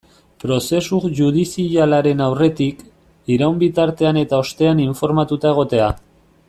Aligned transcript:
Prozesu 0.43 0.97
judizialaren 1.19 2.25
aurretik, 2.29 2.81
iraun 3.37 3.63
bitartean 3.67 4.21
eta 4.23 4.43
ostean 4.47 4.83
informatuta 4.89 5.55
egotea. 5.57 5.97